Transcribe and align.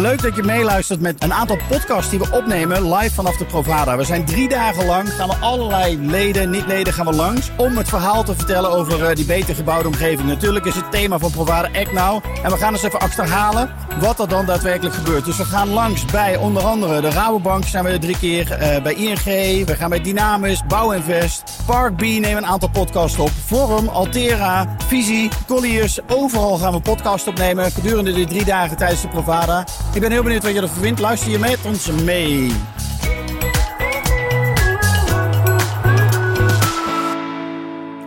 Leuk 0.00 0.22
dat 0.22 0.36
je 0.36 0.42
meeluistert 0.42 1.00
met 1.00 1.22
een 1.22 1.32
aantal 1.32 1.58
podcasts 1.68 2.10
die 2.10 2.18
we 2.18 2.30
opnemen 2.32 2.94
live 2.94 3.14
vanaf 3.14 3.36
de 3.36 3.44
Provada. 3.44 3.96
We 3.96 4.04
zijn 4.04 4.24
drie 4.24 4.48
dagen 4.48 4.86
lang, 4.86 5.12
gaan 5.12 5.28
we 5.28 5.34
allerlei 5.34 5.98
leden, 5.98 6.50
niet-leden 6.50 6.92
gaan 6.92 7.06
we 7.06 7.12
langs... 7.12 7.50
om 7.56 7.76
het 7.76 7.88
verhaal 7.88 8.24
te 8.24 8.34
vertellen 8.34 8.70
over 8.70 9.04
eh, 9.04 9.14
die 9.14 9.24
beter 9.24 9.54
gebouwde 9.54 9.88
omgeving. 9.88 10.28
Natuurlijk 10.28 10.64
is 10.64 10.74
het 10.74 10.90
thema 10.90 11.18
van 11.18 11.30
Provada 11.30 11.68
Act 11.78 11.92
Now. 11.92 12.24
En 12.42 12.50
we 12.50 12.56
gaan 12.56 12.72
eens 12.72 12.82
even 12.82 13.00
achterhalen 13.00 13.70
wat 14.00 14.20
er 14.20 14.28
dan 14.28 14.46
daadwerkelijk 14.46 14.94
gebeurt. 14.94 15.24
Dus 15.24 15.36
we 15.36 15.44
gaan 15.44 15.68
langs 15.68 16.04
bij 16.04 16.36
onder 16.36 16.62
andere 16.62 17.00
de 17.00 17.10
Rabobank 17.10 17.64
zijn 17.64 17.84
we 17.84 17.90
er 17.90 18.00
drie 18.00 18.18
keer. 18.18 18.52
eh, 18.52 18.82
bij 18.82 18.94
ING, 18.94 19.66
we 19.66 19.76
gaan 19.76 19.90
bij 19.90 20.00
Dynamis, 20.00 20.62
Bouwinvest, 20.68 21.42
Park 21.66 21.96
B 21.96 22.00
nemen 22.00 22.36
een 22.36 22.46
aantal 22.46 22.70
podcasts 22.70 23.18
op. 23.18 23.30
Forum, 23.46 23.88
Altera, 23.88 24.76
Visie, 24.86 25.28
Colliers. 25.46 25.98
Overal 26.08 26.58
gaan 26.58 26.72
we 26.72 26.80
podcasts 26.80 27.28
opnemen 27.28 27.70
gedurende 27.70 28.12
die 28.12 28.26
drie 28.26 28.44
dagen 28.44 28.76
tijdens 28.76 29.00
de 29.00 29.08
Provada. 29.08 29.64
Ik 29.94 30.00
ben 30.00 30.10
heel 30.10 30.22
benieuwd 30.22 30.42
wat 30.42 30.52
je 30.54 30.60
ervan 30.60 30.82
vindt. 30.82 31.00
Luister 31.00 31.30
je 31.30 31.38
met 31.38 31.58
ons 31.64 31.86
mee. 31.90 32.52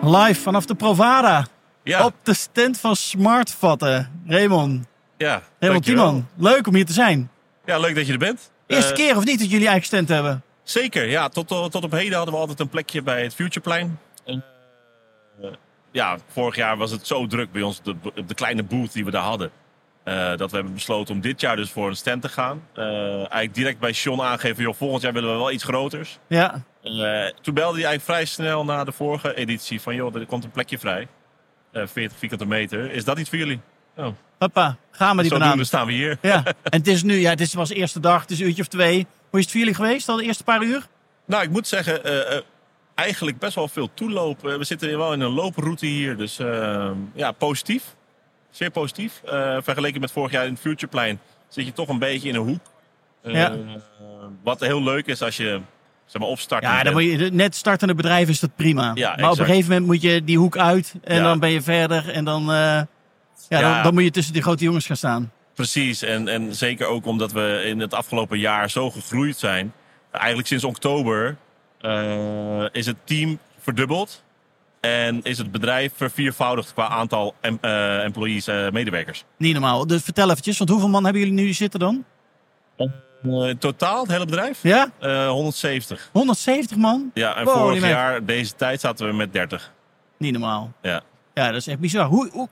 Live 0.02 0.42
vanaf 0.42 0.66
de 0.66 0.76
Provada. 0.76 1.46
Ja, 1.84 2.06
Op 2.06 2.14
de 2.24 2.34
stand 2.34 2.80
van 2.80 2.96
Smartvatten. 2.96 4.22
Raymond. 4.28 4.86
ja, 5.18 5.42
Raymond. 5.60 5.84
Tiemann. 5.86 6.28
Leuk 6.36 6.68
om 6.68 6.76
hier 6.76 6.86
te 6.86 6.94
zijn. 6.94 7.30
Ja, 7.66 7.78
leuk 7.80 7.96
dat 7.96 8.06
je 8.08 8.12
er 8.14 8.18
bent. 8.20 8.52
Eerste 8.68 8.90
Eh, 8.90 8.96
keer 8.98 9.18
of 9.18 9.26
niet 9.26 9.40
dat 9.40 9.50
jullie 9.52 9.68
eigen 9.68 9.86
stand 9.86 10.08
hebben? 10.10 10.44
Zeker, 10.64 11.10
ja. 11.10 11.30
Tot, 11.30 11.48
tot 11.48 11.84
op 11.84 11.92
heden 11.92 12.14
hadden 12.16 12.34
we 12.34 12.40
altijd 12.40 12.60
een 12.60 12.70
plekje 12.70 13.02
bij 13.02 13.24
het 13.24 13.34
Futureplein. 13.34 14.00
Eh, 14.26 14.36
ja, 15.92 16.18
vorig 16.28 16.56
jaar 16.56 16.78
was 16.78 16.92
het 16.92 17.08
zo 17.08 17.28
druk 17.28 17.52
bij 17.52 17.62
ons, 17.62 17.82
de, 17.84 17.96
de 18.28 18.34
kleine 18.34 18.64
booth 18.64 18.94
die 18.94 19.06
we 19.06 19.12
daar 19.12 19.24
hadden. 19.24 19.52
Eh, 20.04 20.38
dat 20.38 20.50
we 20.50 20.56
hebben 20.56 20.74
besloten 20.74 21.16
om 21.16 21.22
dit 21.22 21.42
jaar 21.42 21.56
dus 21.56 21.72
voor 21.72 21.90
een 21.90 21.96
stand 21.96 22.22
te 22.22 22.30
gaan. 22.30 22.64
Eh, 22.74 23.16
eigenlijk 23.16 23.54
direct 23.54 23.80
bij 23.80 23.94
Sean 23.94 24.22
aangeven, 24.22 24.64
joh, 24.64 24.74
volgend 24.74 25.02
jaar 25.02 25.14
willen 25.14 25.32
we 25.32 25.38
wel 25.38 25.52
iets 25.52 25.64
groters. 25.64 26.20
Ja. 26.28 26.64
Eh, 26.84 26.92
toen 27.42 27.54
belde 27.54 27.78
hij 27.78 27.86
eigenlijk 27.86 28.02
vrij 28.02 28.26
snel 28.26 28.66
na 28.66 28.84
de 28.84 28.92
vorige 28.92 29.36
editie 29.36 29.82
van, 29.82 29.96
joh, 29.96 30.16
er 30.16 30.26
komt 30.26 30.44
een 30.44 30.52
plekje 30.52 30.80
vrij. 30.80 31.08
Eh 31.72 31.84
40 31.86 32.18
vierkante 32.18 32.46
meter. 32.46 32.92
Is 32.92 33.06
dat 33.06 33.20
iets 33.20 33.30
voor 33.30 33.38
jullie? 33.38 33.60
Oh, 33.96 34.08
Hoppa, 34.40 34.78
gaan 34.92 35.16
we 35.16 35.22
die 35.22 35.32
banaan. 35.32 35.48
zodoende 35.48 35.68
staan 35.68 35.88
we 35.88 35.94
hier. 35.94 36.18
Ja, 36.22 36.44
en 36.64 36.78
het 36.80 36.88
is 36.88 37.04
nu, 37.04 37.16
ja, 37.16 37.38
is, 37.38 37.54
was 37.54 37.70
de 37.70 37.76
eerste 37.76 38.00
dag, 38.00 38.22
het 38.22 38.32
is 38.32 38.40
een 38.40 38.46
uurtje 38.46 38.62
of 38.62 38.68
twee. 38.68 39.08
Hoe 39.30 39.40
is 39.40 39.46
het 39.46 39.52
voor 39.52 39.60
jullie 39.60 39.76
geweest, 39.76 40.10
al 40.10 40.16
de 40.16 40.24
eerste 40.24 40.44
paar 40.44 40.64
uur? 40.64 40.88
Nou, 41.26 41.44
ik 41.44 41.50
moet 41.50 41.68
zeggen, 41.68 42.02
eigenlijk 42.96 43.40
best 43.40 43.56
wel 43.56 43.68
veel 43.68 43.90
toeloop. 43.94 44.48
Eh, 44.48 44.58
we 44.58 44.64
zitten 44.64 44.98
wel 44.98 45.14
in 45.14 45.22
een 45.22 45.32
looproute 45.32 45.86
hier, 45.86 46.18
dus 46.18 46.38
ja, 47.14 47.32
positief. 47.32 47.96
Zeer 48.54 48.70
positief. 48.72 49.22
Eh, 49.26 49.58
vergeleken 49.62 50.02
met 50.02 50.12
vorig 50.12 50.32
jaar 50.32 50.46
in 50.46 50.52
het 50.52 50.62
Futureplein 50.62 51.20
zit 51.48 51.66
je 51.66 51.74
toch 51.74 51.88
een 51.88 52.00
beetje 52.00 52.30
in 52.30 52.36
een 52.36 52.42
hoek. 52.42 52.60
Eh, 53.24 53.34
Ja. 53.34 53.56
Wat 54.44 54.60
heel 54.60 54.84
leuk 54.84 55.06
is 55.06 55.22
als 55.22 55.38
je 55.38 55.62
zeg 56.06 56.22
maar, 56.22 56.30
opstart. 56.30 56.64
Ja, 56.64 56.84
dan 56.84 56.94
moet 56.94 57.04
je, 57.04 57.18
net 57.32 57.56
startende 57.56 57.96
bedrijf 57.96 58.30
is 58.30 58.40
dat 58.40 58.56
prima. 58.56 58.92
Ja, 58.94 59.16
maar 59.20 59.32
op 59.32 59.40
een 59.40 59.46
gegeven 59.46 59.70
moment 59.70 59.86
moet 59.88 60.02
je 60.02 60.24
die 60.24 60.38
hoek 60.38 60.58
uit 60.58 60.94
en 61.04 61.16
Ja. 61.18 61.24
dan 61.24 61.40
ben 61.40 61.50
je 61.50 61.62
verder. 61.62 62.10
En 62.10 62.26
dan, 62.26 62.42
eh, 62.42 62.48
ja, 62.56 62.86
Ja. 63.50 63.74
Dan, 63.74 63.84
dan 63.84 63.94
moet 63.94 64.04
je 64.04 64.12
tussen 64.12 64.34
die 64.34 64.42
grote 64.42 64.64
jongens 64.64 64.86
gaan 64.86 64.98
staan. 64.98 65.32
Precies, 65.54 66.02
en, 66.02 66.28
en 66.28 66.56
zeker 66.56 66.88
ook 66.88 67.06
omdat 67.06 67.32
we 67.32 67.62
in 67.66 67.80
het 67.80 67.94
afgelopen 67.94 68.40
jaar 68.40 68.70
zo 68.70 68.92
gegroeid 68.92 69.38
zijn. 69.38 69.74
Eigenlijk 70.12 70.48
sinds 70.48 70.64
oktober 70.64 71.38
is 72.72 72.86
het 72.86 72.96
team 73.04 73.40
verdubbeld. 73.60 74.24
En 74.84 75.20
is 75.24 75.38
het 75.38 75.52
bedrijf 75.52 75.92
verviervoudigd 75.96 76.74
qua 76.74 76.88
aantal 76.88 77.36
em- 77.42 77.58
eh, 77.62 78.04
employees, 78.04 78.48
eh, 78.48 78.70
medewerkers. 78.70 79.24
Niet 79.38 79.54
normaal. 79.54 79.88
Dus 79.88 80.04
vertel 80.04 80.30
eventjes, 80.30 80.58
want 80.58 80.70
hoeveel 80.70 80.90
man 80.90 81.04
hebben 81.04 81.22
jullie 81.22 81.38
nu 81.46 81.54
zitten 81.54 81.80
dan? 81.80 82.04
Eh, 82.78 82.88
in 83.50 83.58
totaal, 83.58 84.02
het 84.02 84.12
hele 84.12 84.26
bedrijf? 84.26 84.60
Ja? 84.64 84.90
Eh, 85.00 85.30
170. 85.30 86.10
170 86.14 86.78
man? 86.78 87.12
Ja, 87.14 87.36
en 87.36 87.46
Wow, 87.46 87.54
vorig 87.58 87.82
jaar, 87.88 88.26
deze 88.26 88.56
tijd, 88.56 88.80
zaten 88.80 89.08
we 89.08 89.14
met 89.14 89.34
30. 89.34 89.72
Niet 90.18 90.32
normaal. 90.32 90.72
Ja. 90.82 91.02
Ja, 91.34 91.48
dat 91.48 91.56
is 91.56 91.68
echt 91.68 91.80
bizar. 91.80 92.06
Hoe, 92.06 92.30
hoe, 92.32 92.48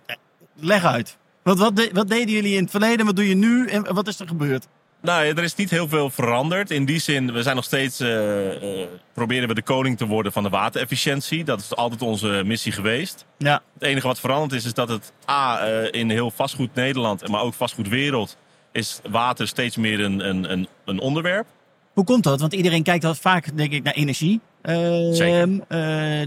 leg 0.56 0.86
uit. 0.86 1.18
Wat, 1.44 1.58
wat, 1.59 1.75
de- 1.75 1.90
wat 1.94 2.08
deden 2.09 2.34
jullie 2.34 2.56
in 2.56 2.62
het 2.62 2.72
verleden? 2.72 3.06
Wat 3.06 3.16
doe 3.16 3.28
je 3.28 3.36
nu? 3.36 3.68
En 3.68 3.94
wat 3.94 4.08
is 4.08 4.20
er 4.20 4.28
gebeurd? 4.28 4.68
Nou, 5.02 5.26
ja, 5.26 5.34
er 5.34 5.44
is 5.44 5.56
niet 5.56 5.70
heel 5.70 5.88
veel 5.88 6.10
veranderd. 6.10 6.72
In 6.72 6.86
die 6.86 7.00
zin, 7.00 7.34
we 7.34 7.44
zijn 7.44 7.56
nog 7.56 7.66
steeds, 7.66 8.00
eh, 8.00 8.82
eh, 8.82 8.88
proberen 9.14 9.48
we 9.48 9.54
de 9.54 9.62
koning 9.62 9.98
te 9.98 10.06
worden 10.06 10.32
van 10.32 10.44
de 10.44 10.50
waterefficiëntie. 10.50 11.44
Dat 11.44 11.60
is 11.60 11.76
altijd 11.76 12.02
onze 12.02 12.42
missie 12.46 12.72
geweest. 12.72 13.26
Ja. 13.38 13.62
Het 13.74 13.84
enige 13.84 14.08
wat 14.08 14.20
veranderd 14.20 14.54
is, 14.54 14.66
is 14.66 14.74
dat 14.74 14.90
het 14.90 15.14
A, 15.30 15.60
eh, 15.60 16.00
in 16.02 16.10
heel 16.10 16.32
vastgoed 16.32 16.76
Nederland, 16.76 17.28
maar 17.28 17.42
ook 17.42 17.54
vastgoedwereld, 17.54 18.38
is 18.72 19.00
water 19.10 19.48
steeds 19.48 19.78
meer 19.78 20.00
een, 20.00 20.30
een, 20.30 20.52
een, 20.52 20.68
een 20.86 21.00
onderwerp. 21.00 21.46
Hoe 21.94 22.04
komt 22.04 22.24
dat? 22.24 22.40
Want 22.40 22.54
iedereen 22.54 22.84
kijkt 22.84 23.20
vaak, 23.20 23.58
denk 23.58 23.72
ik, 23.72 23.84
naar 23.84 23.94
energie. 23.94 24.40
Ehm, 24.62 25.14
Zeker. 25.14 25.60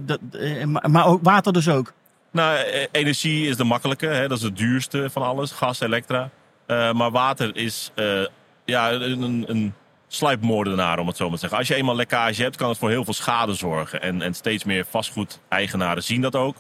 dat, 0.07 0.21
maar, 0.89 1.07
ook 1.07 1.23
water 1.23 1.53
dus 1.53 1.69
ook. 1.69 1.93
Nou, 2.31 2.59
energie 2.93 3.49
is 3.49 3.57
de 3.57 3.65
makkelijke, 3.65 4.07
hè? 4.07 4.29
dat 4.29 4.39
is 4.39 4.45
het 4.45 4.57
duurste 4.57 5.11
van 5.11 5.23
alles, 5.23 5.51
gas, 5.51 5.81
elektra. 5.81 6.31
Maar 6.67 7.11
water 7.11 7.57
is 7.57 7.91
ja, 8.65 8.93
een, 8.93 9.45
een, 9.49 9.75
sluipmoordenaar, 10.09 10.99
om 10.99 11.07
het 11.07 11.17
zo 11.17 11.25
maar 11.25 11.35
te 11.35 11.41
zeggen. 11.41 11.59
Als 11.59 11.69
je 11.69 11.75
eenmaal 11.75 11.97
lekkage 11.97 12.43
hebt, 12.43 12.57
kan 12.57 12.69
het 12.69 12.79
voor 12.79 12.91
heel 12.91 13.05
veel 13.05 13.15
schade 13.15 13.55
zorgen. 13.55 14.03
En, 14.03 14.23
en 14.23 14.35
steeds 14.35 14.65
meer 14.65 14.85
vastgoedeigenaren 14.91 16.03
zien 16.03 16.21
dat 16.21 16.37
ook. 16.37 16.57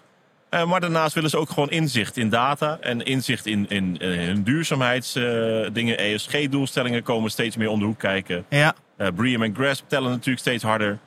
Eh, 0.48 0.65
maar 0.65 0.81
daarnaast 0.81 1.15
willen 1.15 1.31
ze 1.31 1.38
ook 1.38 1.50
gewoon 1.50 1.70
inzicht 1.70 2.16
in 2.16 2.28
data 2.28 2.78
en 2.81 3.04
inzicht 3.04 3.47
in, 3.47 3.69
in, 3.69 3.98
eh, 3.98 4.09
hun 4.09 4.42
duurzaamheidsdingen. 4.42 5.98
ESG-doelstellingen 5.98 7.03
komen 7.03 7.31
steeds 7.31 7.56
meer 7.56 7.69
om 7.69 7.78
de 7.78 7.84
hoek 7.84 7.98
kijken. 7.98 8.44
Ja. 8.48 8.75
Eh 8.97 9.09
Bream 9.15 9.42
en 9.42 9.54
Grasp 9.54 9.88
tellen 9.88 10.10
natuurlijk 10.10 10.38
steeds 10.38 10.62
harder. 10.62 10.98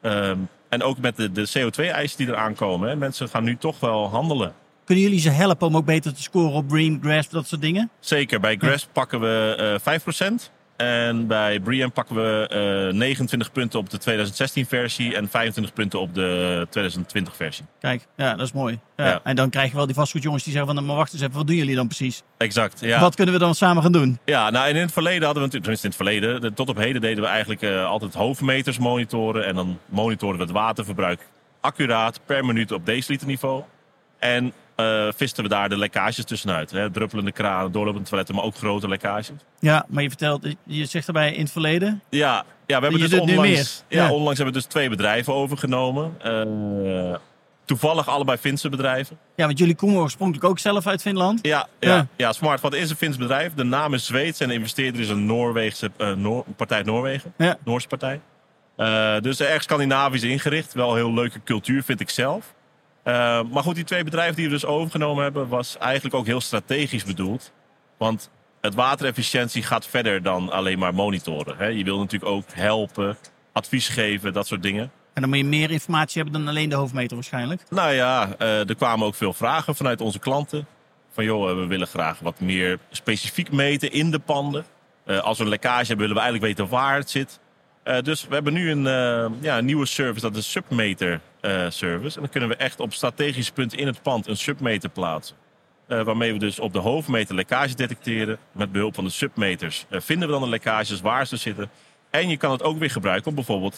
Ehm, 0.00 0.38
en 0.68 0.82
ook 0.82 0.98
met 0.98 1.16
de, 1.16 1.32
de 1.32 1.48
CO2-eisen 1.58 2.18
die 2.18 2.28
eraan 2.28 2.54
komen. 2.54 2.88
Hè. 2.88 2.96
Mensen 2.96 3.28
gaan 3.28 3.44
nu 3.44 3.56
toch 3.56 3.80
wel 3.80 4.08
handelen. 4.08 4.54
Kunnen 4.84 5.04
jullie 5.04 5.20
ze 5.20 5.30
helpen 5.30 5.66
om 5.66 5.76
ook 5.76 5.84
beter 5.84 6.14
te 6.14 6.22
scoren 6.22 6.52
op 6.52 6.68
Bream, 6.68 6.98
Grasp, 7.02 7.30
dat 7.30 7.46
soort 7.46 7.60
dingen? 7.60 7.90
Zeker, 8.00 8.40
bij 8.40 8.56
Grasp 8.56 8.88
pakken 8.92 9.20
we 9.20 9.80
eh 9.84 10.00
5%. 10.30 10.50
En 10.76 11.26
bij 11.26 11.60
Brian 11.60 11.92
pakken 11.92 12.14
we 12.16 12.46
eh 12.90 12.96
29 12.98 13.52
punten 13.52 13.78
op 13.78 13.90
de 13.90 13.98
2016-versie 14.00 15.14
en 15.16 15.28
25 15.28 15.72
punten 15.74 16.00
op 16.00 16.14
de 16.14 16.66
2020-versie. 16.78 17.64
Kijk, 17.80 18.06
ja, 18.16 18.34
dat 18.34 18.46
is 18.46 18.52
mooi. 18.52 18.78
Ja. 18.96 19.06
Ja. 19.06 19.20
En 19.24 19.36
dan 19.36 19.50
krijg 19.50 19.70
je 19.70 19.76
wel 19.76 19.86
die 19.86 19.94
vastgoedjongens 19.94 20.44
die 20.44 20.52
zeggen 20.52 20.74
van, 20.74 20.84
maar 20.84 20.96
wacht 20.96 21.12
eens 21.12 21.22
even, 21.22 21.34
wat 21.34 21.46
doen 21.46 21.56
jullie 21.56 21.74
dan 21.76 21.86
precies? 21.86 22.22
Exact, 22.36 22.80
ja. 22.80 23.00
Wat 23.00 23.14
kunnen 23.14 23.34
we 23.34 23.40
dan 23.40 23.54
samen 23.54 23.82
gaan 23.82 23.92
doen? 23.92 24.18
Ja, 24.24 24.50
nou 24.50 24.68
en 24.68 24.74
in 24.76 24.80
het 24.82 24.92
verleden 24.92 25.24
hadden 25.24 25.42
we 25.42 25.48
natuurlijk, 25.50 25.80
tenminste 25.80 25.86
in 25.86 26.14
het 26.14 26.20
verleden, 26.22 26.40
de- 26.40 26.56
tot 26.56 26.68
op 26.68 26.76
heden 26.76 27.00
deden 27.00 27.22
we 27.22 27.28
eigenlijk 27.28 27.62
eh, 27.62 27.84
altijd 27.86 28.14
hoofdmeters 28.14 28.78
monitoren. 28.78 29.44
En 29.46 29.54
dan 29.54 29.78
monitoren 29.88 30.36
we 30.36 30.42
het 30.42 30.52
waterverbruik 30.52 31.26
accuraat 31.60 32.20
per 32.26 32.44
minuut 32.44 32.72
op 32.72 32.86
deciliter 32.86 33.26
niveau. 33.26 33.62
En 34.18 34.52
eh 34.76 35.08
visten 35.16 35.42
we 35.42 35.48
daar 35.48 35.68
de 35.68 35.76
lekkages 35.78 36.24
tussenuit. 36.24 36.70
Hè? 36.70 36.90
Druppelende 36.90 37.32
kranen, 37.32 37.72
doorlopende 37.72 38.08
toiletten, 38.08 38.34
maar 38.34 38.44
ook 38.44 38.56
grote 38.56 38.88
lekkages. 38.88 39.36
Ja, 39.58 39.86
maar 39.88 40.02
je 40.02 40.08
vertelt, 40.08 40.46
je 40.64 40.84
zegt 40.84 41.06
daarbij 41.06 41.32
in 41.32 41.40
het 41.42 41.52
verleden. 41.52 42.02
Ja, 42.10 42.44
ja 42.66 42.76
we 42.80 42.82
hebben 42.86 43.00
Je 43.00 43.08
dus 43.08 43.18
onlangs, 43.18 43.40
meer. 43.88 43.98
ja, 44.00 44.06
Ja. 44.06 44.12
onlangs 44.12 44.36
hebben 44.38 44.54
we 44.54 44.60
dus 44.60 44.68
twee 44.70 44.88
bedrijven 44.88 45.34
overgenomen. 45.34 46.14
Eh, 46.22 47.14
toevallig 47.64 48.08
allebei 48.08 48.38
Finse 48.38 48.68
bedrijven. 48.68 49.18
Ja, 49.36 49.46
want 49.46 49.58
jullie 49.58 49.74
komen 49.74 50.00
oorspronkelijk 50.00 50.44
ook 50.46 50.58
zelf 50.58 50.86
uit 50.86 51.02
Finland. 51.02 51.38
Ja, 51.42 51.66
ja. 51.80 51.94
Ja. 51.94 52.06
ja. 52.16 52.32
Smartvat 52.32 52.74
is 52.74 52.90
een 52.90 52.96
Fins 52.96 53.16
bedrijf. 53.16 53.54
De 53.54 53.64
naam 53.64 53.94
is 53.94 54.06
Zweeds 54.06 54.40
en 54.40 54.48
de 54.48 54.54
investeerder 54.54 55.00
is 55.00 55.08
een 55.08 55.26
Noorweegse 55.26 55.90
eh, 55.96 56.12
Noor- 56.12 56.44
partij 56.56 56.82
Noorwegen. 56.82 57.32
Ja. 57.38 57.56
Noorse 57.64 57.88
partij. 57.88 58.20
Dus 59.20 59.40
erg 59.40 59.62
Scandinavisch 59.62 60.22
ingericht. 60.22 60.72
Wel 60.72 60.90
een 60.90 60.96
heel 60.96 61.14
leuke 61.14 61.40
cultuur, 61.44 61.82
vind 61.82 62.00
ik 62.00 62.10
zelf. 62.10 62.54
Eh, 63.04 63.40
maar 63.50 63.62
goed, 63.62 63.74
die 63.74 63.84
twee 63.84 64.04
bedrijven 64.04 64.36
die 64.36 64.44
we 64.44 64.50
dus 64.50 64.64
overgenomen 64.64 65.22
hebben, 65.22 65.48
was 65.48 65.78
eigenlijk 65.78 66.14
ook 66.14 66.26
heel 66.26 66.40
strategisch 66.40 67.04
bedoeld. 67.04 67.52
Want 67.98 68.30
het 68.60 68.74
waterefficiëntie 68.74 69.62
gaat 69.62 69.86
verder 69.86 70.22
dan 70.22 70.50
alleen 70.50 70.78
maar 70.78 70.94
monitoren. 70.94 71.56
Hè. 71.56 71.66
Je 71.66 71.84
wil 71.84 71.98
natuurlijk 71.98 72.30
ook 72.30 72.44
helpen, 72.52 73.16
advies 73.52 73.88
geven, 73.88 74.32
dat 74.32 74.46
soort 74.46 74.62
dingen. 74.62 74.90
En 75.12 75.20
dan 75.20 75.28
moet 75.28 75.38
je 75.38 75.44
meer 75.44 75.70
informatie 75.70 76.22
hebben 76.22 76.40
dan 76.40 76.48
alleen 76.48 76.68
de 76.68 76.74
hoofdmeter 76.74 77.14
waarschijnlijk. 77.14 77.62
Nou 77.70 77.92
ja, 77.92 78.34
eh, 78.38 78.68
er 78.68 78.76
kwamen 78.76 79.06
ook 79.06 79.14
veel 79.14 79.32
vragen 79.32 79.74
vanuit 79.74 80.00
onze 80.00 80.18
klanten. 80.18 80.66
Van 81.10 81.24
joh, 81.24 81.50
eh, 81.50 81.56
we 81.56 81.66
willen 81.66 81.86
graag 81.86 82.18
wat 82.18 82.40
meer 82.40 82.78
specifiek 82.90 83.52
meten 83.52 83.92
in 83.92 84.10
de 84.10 84.18
panden. 84.18 84.64
Als 85.22 85.38
we 85.38 85.44
een 85.44 85.50
lekkage 85.50 85.86
hebben, 85.86 85.98
willen 85.98 86.14
we 86.14 86.22
eigenlijk 86.22 86.58
weten 86.58 86.72
waar 86.72 86.96
het 86.96 87.10
zit. 87.10 87.40
Eh, 87.84 88.02
dus 88.02 88.26
we 88.28 88.34
hebben 88.34 88.52
nu 88.52 88.70
een, 88.70 88.86
eh, 88.86 89.30
ja, 89.40 89.58
een 89.58 89.64
nieuwe 89.64 89.86
service, 89.86 90.20
dat 90.20 90.36
is 90.36 90.36
een 90.36 90.62
submeter 90.62 91.20
eh, 91.40 91.66
service. 91.68 92.14
En 92.14 92.22
dan 92.22 92.30
kunnen 92.30 92.48
we 92.48 92.56
echt 92.56 92.80
op 92.80 92.92
strategische 92.92 93.52
punten 93.52 93.78
in 93.78 93.86
het 93.86 94.02
pand 94.02 94.26
een 94.26 94.36
submeter 94.36 94.88
plaatsen. 94.88 95.36
Waarmee 95.86 96.32
we 96.32 96.38
dus 96.38 96.58
op 96.58 96.72
de 96.72 96.78
hoofdmeter 96.78 97.34
lekkage 97.34 97.74
detecteren. 97.74 98.38
Met 98.52 98.72
behulp 98.72 98.94
van 98.94 99.04
de 99.04 99.10
submeters 99.10 99.86
vinden 99.90 100.28
we 100.28 100.34
dan 100.34 100.42
de 100.42 100.48
lekkages 100.48 101.00
waar 101.00 101.26
ze 101.26 101.36
zitten. 101.36 101.70
En 102.10 102.28
je 102.28 102.36
kan 102.36 102.50
het 102.50 102.62
ook 102.62 102.78
weer 102.78 102.90
gebruiken 102.90 103.28
om 103.28 103.34
bijvoorbeeld 103.34 103.76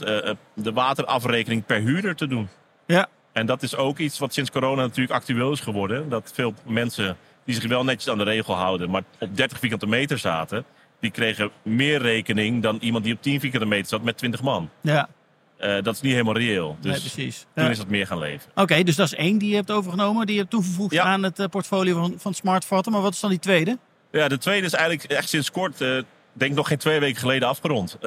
de 0.54 0.72
waterafrekening 0.72 1.66
per 1.66 1.80
huurder 1.80 2.16
te 2.16 2.26
doen. 2.26 2.48
Ja. 2.86 3.08
En 3.32 3.46
dat 3.46 3.62
is 3.62 3.76
ook 3.76 3.98
iets 3.98 4.18
wat 4.18 4.34
sinds 4.34 4.50
corona 4.50 4.82
natuurlijk 4.82 5.14
actueel 5.14 5.52
is 5.52 5.60
geworden. 5.60 6.08
Dat 6.08 6.30
veel 6.34 6.54
mensen 6.64 7.16
die 7.44 7.54
zich 7.54 7.68
wel 7.68 7.84
netjes 7.84 8.08
aan 8.08 8.18
de 8.18 8.24
regel 8.24 8.54
houden, 8.54 8.90
maar 8.90 9.02
op 9.18 9.36
30 9.36 9.58
vierkante 9.58 9.86
meter 9.86 10.18
zaten, 10.18 10.64
die 11.00 11.10
kregen 11.10 11.50
meer 11.62 12.00
rekening 12.02 12.62
dan 12.62 12.78
iemand 12.80 13.04
die 13.04 13.14
op 13.14 13.22
10 13.22 13.40
vierkante 13.40 13.66
meter 13.66 13.86
zat 13.86 14.02
met 14.02 14.16
20 14.18 14.42
man. 14.42 14.70
Ja, 14.80 15.08
Eh, 15.56 15.82
dat 15.82 15.94
is 15.94 16.00
niet 16.00 16.12
helemaal 16.12 16.36
reëel. 16.36 16.76
Dus 16.80 16.90
nee, 16.92 17.00
precies. 17.00 17.46
toen 17.54 17.64
Ja. 17.64 17.70
is 17.70 17.76
dat 17.78 17.88
meer 17.88 18.06
gaan 18.06 18.18
leven. 18.18 18.50
Oké, 18.54 18.82
dus 18.82 18.96
dat 18.96 19.06
is 19.06 19.14
één 19.14 19.38
die 19.38 19.48
je 19.50 19.54
hebt 19.54 19.70
overgenomen. 19.70 20.24
Die 20.26 20.34
je 20.34 20.40
hebt 20.40 20.52
toegevoegd 20.52 20.92
Ja. 20.94 21.02
aan 21.04 21.22
het 21.22 21.38
eh, 21.38 21.46
portfolio 21.46 22.00
van, 22.00 22.14
van 22.16 22.34
Smartvatten. 22.34 22.92
Maar 22.92 23.00
wat 23.00 23.12
is 23.12 23.20
dan 23.20 23.30
die 23.30 23.38
tweede? 23.38 23.78
Ja, 24.12 24.28
de 24.28 24.38
tweede 24.38 24.66
is 24.66 24.72
eigenlijk 24.72 25.10
echt 25.12 25.28
sinds 25.28 25.50
kort, 25.50 25.80
eh 25.80 25.98
denk 26.32 26.54
nog 26.54 26.68
geen 26.68 26.78
twee 26.78 27.00
weken 27.00 27.20
geleden 27.20 27.48
afgerond. 27.48 27.98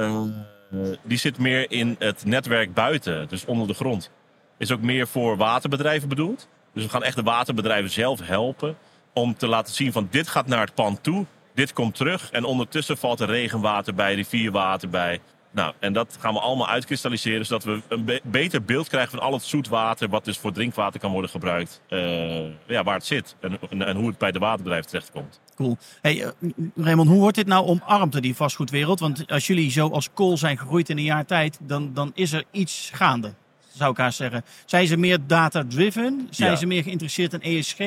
Die 1.04 1.18
zit 1.18 1.38
meer 1.38 1.72
in 1.72 1.96
het 2.00 2.26
netwerk 2.26 2.74
buiten, 2.74 3.28
dus 3.28 3.46
onder 3.46 3.68
de 3.68 3.74
grond. 3.74 4.12
Is 4.58 4.72
ook 4.72 4.82
meer 4.82 5.08
voor 5.08 5.38
waterbedrijven 5.38 6.10
bedoeld. 6.10 6.48
Dus 6.74 6.84
we 6.84 6.90
gaan 6.90 7.04
echt 7.04 7.16
de 7.16 7.24
waterbedrijven 7.24 7.92
zelf 7.92 8.20
helpen 8.28 8.78
om 9.14 9.36
te 9.38 9.48
laten 9.48 9.74
zien 9.74 9.92
van 9.92 10.08
dit 10.12 10.28
gaat 10.28 10.48
naar 10.48 10.62
het 10.66 10.74
pand 10.74 11.04
toe, 11.04 11.26
dit 11.60 11.74
komt 11.74 11.96
terug 11.96 12.32
en 12.32 12.44
ondertussen 12.44 12.98
valt 12.98 13.20
er 13.20 13.28
regenwater 13.28 13.94
bij, 13.94 14.16
rivierwater 14.16 14.90
bij. 14.90 15.20
Nou, 15.52 15.74
en 15.80 15.94
dat 15.94 16.18
gaan 16.20 16.34
we 16.34 16.40
allemaal 16.40 16.68
uitkristalliseren, 16.68 17.46
zodat 17.46 17.64
we 17.64 17.82
een 17.88 18.06
be- 18.06 18.22
beter 18.24 18.64
beeld 18.64 18.88
krijgen 18.90 19.12
van 19.12 19.20
al 19.20 19.34
het 19.34 19.44
zoetwater, 19.44 20.10
wat 20.10 20.26
dus 20.26 20.38
voor 20.38 20.52
drinkwater 20.52 21.00
kan 21.00 21.12
worden 21.12 21.30
gebruikt, 21.30 21.82
eh, 21.90 22.40
ja, 22.68 22.84
waar 22.84 22.94
het 22.96 23.06
zit 23.06 23.36
en, 23.40 23.58
en, 23.70 23.82
en 23.86 23.96
hoe 23.96 24.08
het 24.08 24.18
bij 24.18 24.32
de 24.32 24.40
waterbedrijf 24.40 24.86
terechtkomt. 24.86 25.40
Cool. 25.56 25.78
Hey, 26.02 26.24
eh, 26.24 26.30
Raymond, 26.76 27.10
hoe 27.10 27.20
wordt 27.20 27.36
dit 27.36 27.48
nou 27.48 27.66
omarmd 27.66 28.22
die 28.22 28.36
vastgoedwereld? 28.36 29.00
Want 29.00 29.28
als 29.32 29.48
jullie 29.48 29.72
zo 29.72 29.88
als 29.90 30.10
kool 30.14 30.38
zijn 30.38 30.58
gegroeid 30.58 30.90
in 30.90 30.98
een 30.98 31.04
jaar 31.04 31.26
tijd, 31.26 31.58
dan, 31.62 31.94
dan 31.94 32.12
is 32.16 32.32
er 32.32 32.44
iets 32.52 32.90
gaande, 32.94 33.34
zou 33.74 33.92
ik 33.92 33.98
haast 33.98 34.18
zeggen. 34.18 34.44
Zijn 34.66 34.88
ze 34.88 34.98
meer 34.98 35.18
data-driven? 35.28 36.28
Zijn 36.30 36.52
Ja. 36.52 36.56
ze 36.58 36.66
meer 36.66 36.84
geïnteresseerd 36.84 37.34
in 37.34 37.42
ESG? 37.42 37.78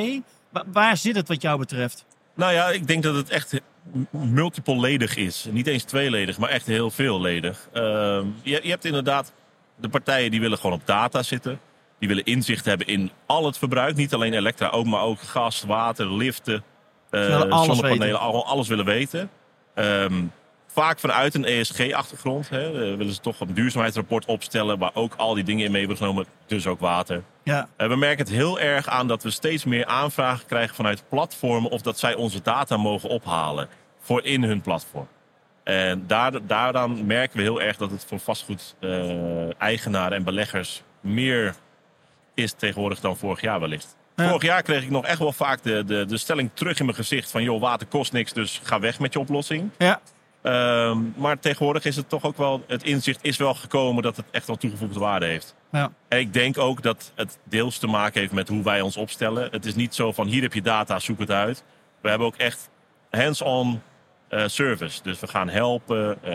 Wa- 0.50 0.64
waar 0.72 0.96
zit 0.96 1.16
het 1.16 1.28
wat 1.28 1.42
jou 1.42 1.58
betreft? 1.58 2.04
Nou 2.34 2.52
ja, 2.52 2.68
ik 2.68 2.86
denk 2.86 3.02
dat 3.02 3.14
het 3.14 3.30
echt 3.30 3.60
multiple 4.10 4.80
ledig 4.80 5.16
is. 5.16 5.46
Niet 5.50 5.66
eens 5.66 5.82
tweeledig, 5.82 6.38
maar 6.38 6.48
echt 6.48 6.66
heel 6.66 6.90
veelledig. 6.90 7.68
Ehm 7.72 8.26
je, 8.42 8.60
je 8.62 8.70
hebt 8.70 8.84
inderdaad 8.84 9.32
de 9.76 9.88
partijen 9.88 10.30
die 10.30 10.40
willen 10.40 10.58
gewoon 10.58 10.76
op 10.76 10.86
data 10.86 11.22
zitten. 11.22 11.60
Die 11.98 12.08
willen 12.08 12.24
inzicht 12.24 12.64
hebben 12.64 12.86
in 12.86 13.10
al 13.26 13.46
het 13.46 13.58
verbruik. 13.58 13.96
Niet 13.96 14.14
alleen 14.14 14.32
elektra, 14.34 14.68
ook, 14.68 14.86
maar 14.86 15.02
ook 15.02 15.20
gas, 15.20 15.62
water, 15.62 16.12
liften, 16.16 16.64
alles 17.50 17.66
zonnepanelen. 17.66 18.20
al- 18.20 18.46
alles 18.46 18.68
willen 18.68 18.84
weten. 18.84 19.30
Ehm, 19.74 20.22
vaak 20.66 20.98
vanuit 20.98 21.34
een 21.34 21.44
ESG-achtergrond. 21.44 22.48
Willen 22.48 23.12
ze 23.12 23.20
toch 23.20 23.40
een 23.40 23.54
duurzaamheidsrapport 23.54 24.24
opstellen... 24.24 24.78
waar 24.78 24.90
ook 24.94 25.14
al 25.16 25.34
die 25.34 25.44
dingen 25.44 25.64
in 25.64 25.72
mee 25.72 25.86
worden 25.86 26.02
genomen. 26.02 26.26
Dus 26.46 26.66
ook 26.66 26.80
water. 26.80 27.22
Ja, 27.44 27.68
Eh, 27.76 27.88
we 27.88 27.96
merken 27.96 28.24
het 28.24 28.34
heel 28.34 28.60
erg 28.60 28.88
aan 28.88 29.08
dat 29.08 29.22
we 29.22 29.30
steeds 29.30 29.64
meer 29.64 29.86
aanvragen 29.86 30.46
krijgen 30.46 30.74
vanuit 30.74 31.04
platformen 31.08 31.70
of 31.70 31.82
dat 31.82 31.98
zij 31.98 32.14
onze 32.14 32.42
data 32.42 32.76
mogen 32.76 33.08
ophalen 33.08 33.68
voor 34.00 34.24
in 34.24 34.42
hun 34.42 34.60
platform. 34.60 35.08
En 35.64 36.04
daar, 36.06 36.46
daaraan 36.46 37.06
merken 37.06 37.36
we 37.36 37.42
heel 37.42 37.62
erg 37.62 37.76
dat 37.76 37.90
het 37.90 38.04
voor 38.04 38.18
vastgoed-eigenaren 38.18 40.16
en 40.16 40.24
beleggers 40.24 40.82
meer 41.00 41.54
is 42.34 42.52
tegenwoordig 42.52 43.00
dan 43.00 43.16
vorig 43.16 43.40
jaar 43.40 43.60
wellicht. 43.60 43.96
Ja. 44.16 44.26
Vorig 44.28 44.42
jaar 44.42 44.62
kreeg 44.62 44.82
ik 44.82 44.90
nog 44.90 45.04
echt 45.04 45.18
wel 45.18 45.32
vaak 45.32 45.62
de, 45.62 45.84
de, 45.84 46.04
de 46.04 46.16
stelling 46.16 46.50
terug 46.54 46.78
in 46.78 46.84
mijn 46.84 46.96
gezicht 46.96 47.30
van 47.30 47.42
joh, 47.42 47.60
water 47.60 47.86
kost 47.86 48.12
niks, 48.12 48.32
dus 48.32 48.60
ga 48.62 48.80
weg 48.80 48.98
met 48.98 49.12
je 49.12 49.18
oplossing. 49.18 49.70
ja. 49.78 50.00
Ehm, 50.42 50.98
maar 51.16 51.38
tegenwoordig 51.38 51.84
is 51.84 51.96
het 51.96 52.08
toch 52.08 52.24
ook 52.24 52.36
wel, 52.36 52.64
het 52.66 52.82
inzicht 52.82 53.18
is 53.22 53.36
wel 53.36 53.54
gekomen 53.54 54.02
dat 54.02 54.16
het 54.16 54.26
echt 54.30 54.46
wel 54.46 54.56
toegevoegde 54.56 55.00
waarde 55.00 55.26
heeft. 55.26 55.54
ja. 55.70 55.92
En 56.08 56.18
ik 56.18 56.32
denk 56.32 56.58
ook 56.58 56.82
dat 56.82 57.12
het 57.14 57.38
deels 57.44 57.78
te 57.78 57.86
maken 57.86 58.20
heeft 58.20 58.32
met 58.32 58.48
hoe 58.48 58.62
wij 58.62 58.80
ons 58.80 58.96
opstellen. 58.96 59.48
Het 59.50 59.64
is 59.66 59.74
niet 59.74 59.94
zo 59.94 60.12
van 60.12 60.26
hier 60.26 60.42
heb 60.42 60.52
je 60.52 60.62
data, 60.62 60.98
zoek 60.98 61.18
het 61.18 61.30
uit. 61.30 61.64
We 62.00 62.08
hebben 62.08 62.26
ook 62.26 62.36
echt 62.36 62.68
hands-on 63.10 63.82
eh, 64.28 64.44
service. 64.46 65.02
Dus 65.02 65.20
we 65.20 65.26
gaan 65.26 65.48
helpen, 65.48 66.22
eh, 66.22 66.30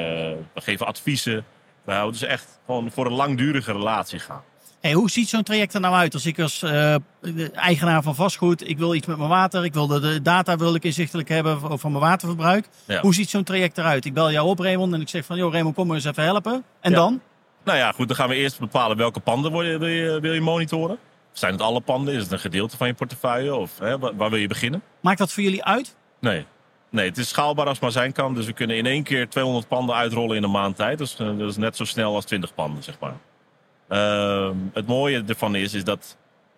we 0.54 0.62
geven 0.62 0.86
adviezen. 0.86 1.46
We 1.84 1.92
houden 1.92 2.20
dus 2.20 2.30
echt 2.30 2.60
gewoon 2.66 2.92
voor 2.92 3.06
een 3.06 3.14
langdurige 3.14 3.72
relatie 3.72 4.20
gaan. 4.20 4.44
Hey, 4.82 4.94
hoe 4.94 5.10
ziet 5.10 5.30
zo'n 5.30 5.44
traject 5.44 5.74
er 5.74 5.80
nou 5.80 5.96
uit? 5.96 6.14
Als 6.14 6.26
ik 6.26 6.40
als 6.40 6.62
eh, 6.64 6.96
eigenaar 7.54 8.04
van 8.04 8.16
vastgoed, 8.16 8.70
ik 8.70 8.78
wil 8.78 8.94
iets 8.96 9.08
met 9.08 9.18
mijn 9.18 9.30
water, 9.30 9.64
ik 9.64 9.74
wil 9.74 9.88
de, 9.88 10.00
de 10.00 10.22
data 10.22 10.58
wil 10.58 10.76
ik 10.76 10.84
inzichtelijk 10.84 11.30
hebben 11.30 11.80
van 11.80 11.92
mijn 11.92 12.04
waterverbruik. 12.04 12.68
Ja. 12.86 13.02
Hoe 13.02 13.14
ziet 13.14 13.30
zo'n 13.30 13.44
traject 13.44 13.78
eruit? 13.78 14.06
Ik 14.06 14.14
bel 14.14 14.32
jou 14.32 14.48
op, 14.48 14.60
Raymond, 14.60 14.94
en 14.94 15.02
ik 15.02 15.10
zeg 15.10 15.26
van, 15.26 15.38
joh, 15.38 15.52
Raymond, 15.52 15.76
kom 15.76 15.88
maar 15.88 15.96
eens 15.96 16.06
even 16.06 16.24
helpen. 16.24 16.64
En 16.80 16.92
Ja. 16.92 16.98
dan? 16.98 17.22
Nou 17.64 17.78
ja, 17.78 17.92
goed, 17.92 18.08
dan 18.08 18.16
gaan 18.18 18.30
we 18.30 18.36
eerst 18.36 18.60
bepalen 18.60 18.98
welke 18.98 19.20
panden 19.20 19.52
wil 19.52 19.62
je, 19.62 19.78
wil 19.78 19.88
je, 19.88 20.20
wil 20.20 20.34
je 20.34 20.42
monitoren. 20.42 20.98
Zijn 21.32 21.52
het 21.52 21.62
alle 21.62 21.82
panden? 21.82 22.14
Is 22.14 22.24
het 22.24 22.32
een 22.32 22.40
gedeelte 22.40 22.78
van 22.78 22.88
je 22.88 22.94
portefeuille? 22.94 23.56
Of 23.56 23.80
hè, 23.80 24.00
waar, 24.00 24.16
waar 24.16 24.30
wil 24.30 24.40
je 24.40 24.48
beginnen? 24.48 24.82
Maakt 25.02 25.18
dat 25.18 25.32
voor 25.32 25.44
jullie 25.44 25.64
uit? 25.64 25.96
Nee. 26.20 26.46
Nee, 26.90 27.08
het 27.08 27.18
is 27.18 27.30
schaalbaar 27.30 27.66
als 27.66 27.74
het 27.74 27.82
maar 27.84 27.92
zijn 27.92 28.12
kan. 28.12 28.34
Dus 28.34 28.46
we 28.46 28.54
kunnen 28.54 28.78
in 28.78 28.86
één 28.86 29.04
keer 29.04 29.30
200 29.30 29.68
panden 29.68 29.96
uitrollen 29.96 30.36
in 30.38 30.44
een 30.44 30.52
maand 30.52 30.76
tijd. 30.76 30.98
Dus 30.98 31.16
dat 31.16 31.40
is 31.40 31.58
net 31.58 31.76
zo 31.76 31.86
snel 31.86 32.16
als 32.16 32.26
20 32.26 32.54
panden, 32.54 32.84
zeg 32.84 33.00
maar. 33.00 33.14
Ehm, 33.88 34.56
het 34.74 34.88
mooie 34.88 35.24
ervan 35.28 35.56
is, 35.56 35.74
is 35.74 35.84
dat 35.84 36.18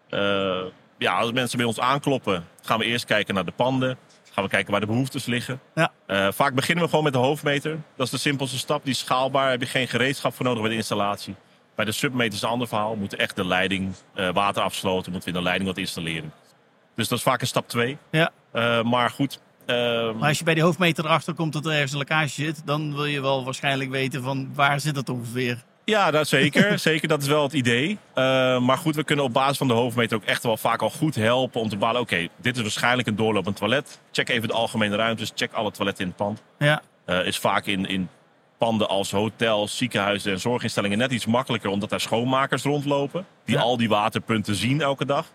eh, 0.10 0.62
ja, 0.98 1.20
als 1.20 1.32
mensen 1.32 1.58
bij 1.58 1.68
ons 1.68 1.80
aankloppen, 1.80 2.46
gaan 2.62 2.80
we 2.80 2.86
eerst 2.86 3.06
kijken 3.06 3.34
naar 3.34 3.46
de 3.46 3.52
panden. 3.52 3.98
Gaan 4.32 4.44
we 4.44 4.50
kijken 4.50 4.72
waar 4.72 4.80
de 4.80 4.86
behoeftes 4.88 5.26
liggen. 5.26 5.60
Ja. 5.76 5.92
Eh, 6.06 6.28
vaak 6.32 6.54
beginnen 6.54 6.84
we 6.84 6.90
gewoon 6.90 7.04
met 7.04 7.14
de 7.14 7.20
hoofdmeter. 7.20 7.78
Dat 7.96 8.06
is 8.06 8.12
de 8.12 8.18
simpelste 8.18 8.58
stap. 8.58 8.84
Die 8.84 8.94
is 8.94 9.00
schaalbaar. 9.00 9.50
Heb 9.50 9.60
je 9.62 9.68
geen 9.68 9.88
gereedschap 9.88 10.34
voor 10.34 10.46
nodig 10.46 10.62
bij 10.62 10.70
de 10.70 10.76
installatie. 10.78 11.36
Bij 11.76 11.86
de 11.86 11.92
submeter 11.92 12.34
is 12.34 12.42
een 12.42 12.50
ander 12.50 12.68
verhaal. 12.68 12.92
We 12.94 13.00
moeten 13.00 13.18
echt 13.18 13.36
de 13.36 13.46
leiding, 13.46 13.94
eh, 14.14 14.30
water 14.34 14.64
afsloten. 14.64 15.12
Moeten 15.12 15.30
we 15.32 15.38
in 15.38 15.42
de 15.44 15.48
leiding 15.48 15.70
wat 15.70 15.78
installeren. 15.80 16.34
Dus 16.96 17.08
dat 17.08 17.18
is 17.18 17.24
vaak 17.24 17.42
een 17.42 17.48
stap 17.48 17.68
2. 17.68 17.98
Ja. 18.12 18.32
maar 18.84 19.10
goed. 19.10 19.40
ehm, 19.66 20.18
Maar 20.18 20.28
als 20.28 20.38
je 20.38 20.44
bij 20.44 20.54
die 20.54 20.64
hoofdmeter 20.64 21.06
erachter 21.06 21.34
komt 21.34 21.54
dat 21.54 21.66
er 21.66 21.72
ergens 21.72 21.92
een 21.92 21.98
lekkage 21.98 22.30
zit, 22.30 22.62
dan 22.66 22.96
wil 22.96 23.06
je 23.06 23.22
wel 23.22 23.44
waarschijnlijk 23.44 23.90
weten 23.90 24.24
van 24.24 24.50
waar 24.54 24.80
zit 24.80 24.96
het 24.96 25.10
ongeveer. 25.10 25.64
Ja, 25.90 26.12
dat 26.12 26.28
zeker. 26.28 26.80
zeker, 26.90 27.08
dat 27.08 27.22
is 27.22 27.28
wel 27.28 27.44
het 27.44 27.54
idee. 27.54 27.98
Eh, 28.14 28.24
maar 28.60 28.78
goed, 28.78 28.96
we 28.96 29.04
kunnen 29.04 29.26
op 29.26 29.34
basis 29.34 29.58
van 29.58 29.68
de 29.68 29.74
hoofdmeter 29.74 30.18
ook 30.18 30.24
echt 30.24 30.44
wel 30.44 30.58
vaak 30.58 30.82
al 30.82 30.90
goed 30.90 31.16
helpen 31.16 31.62
om 31.62 31.70
te 31.70 31.78
bepalen... 31.78 32.02
oké, 32.02 32.28
dit 32.38 32.56
is 32.56 32.62
waarschijnlijk 32.62 33.08
een 33.08 33.16
doorlopend 33.16 33.56
toilet. 33.56 34.00
Check 34.12 34.30
even 34.30 34.48
de 34.48 34.54
algemene 34.54 34.96
ruimtes, 34.96 35.32
check 35.36 35.52
alle 35.54 35.72
toiletten 35.72 36.04
in 36.04 36.10
het 36.10 36.18
pand. 36.18 36.44
Ja, 36.58 36.82
Eh, 37.06 37.26
is 37.26 37.38
vaak 37.38 37.66
in, 37.66 37.86
in 37.86 38.10
panden 38.58 38.88
als 38.90 39.12
hotels, 39.12 39.78
ziekenhuizen 39.78 40.32
en 40.32 40.40
zorginstellingen 40.40 40.98
net 40.98 41.12
iets 41.12 41.26
makkelijker... 41.26 41.70
omdat 41.70 41.90
daar 41.90 42.00
schoonmakers 42.02 42.64
rondlopen 42.64 43.26
die 43.46 43.56
Ja. 43.56 43.62
al 43.62 43.78
die 43.78 43.90
waterpunten 43.90 44.56
zien 44.56 44.82
elke 44.82 45.06
dag. 45.06 45.26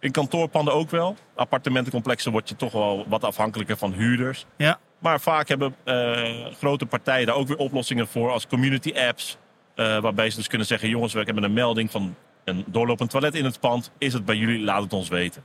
In 0.00 0.10
kantoorpanden 0.10 0.74
ook 0.74 0.90
wel. 0.90 1.16
Appartementencomplexen 1.34 2.32
word 2.32 2.48
je 2.48 2.56
toch 2.56 2.72
wel 2.72 3.04
wat 3.08 3.24
afhankelijker 3.24 3.76
van 3.76 3.92
huurders. 3.92 4.46
ja. 4.56 4.78
Maar 4.98 5.20
vaak 5.20 5.48
hebben 5.48 5.74
eh, 5.84 6.22
grote 6.58 6.86
partijen 6.86 7.26
daar 7.26 7.34
ook 7.36 7.48
weer 7.48 7.56
oplossingen 7.56 8.06
voor 8.06 8.30
als 8.30 8.46
community 8.46 8.92
apps. 9.08 9.36
Eh, 9.74 9.98
waarbij 10.00 10.30
ze 10.30 10.36
dus 10.36 10.46
kunnen 10.48 10.66
zeggen: 10.66 10.88
jongens, 10.88 11.12
we 11.12 11.20
hebben 11.22 11.44
een 11.44 11.52
melding 11.52 11.90
van 11.90 12.14
een 12.44 12.64
doorlopend 12.66 13.10
toilet 13.10 13.34
in 13.34 13.44
het 13.44 13.60
pand. 13.60 13.90
Is 13.98 14.12
het 14.12 14.24
bij 14.24 14.36
jullie? 14.36 14.60
Laat 14.64 14.82
het 14.82 14.92
ons 14.92 15.08
weten. 15.08 15.44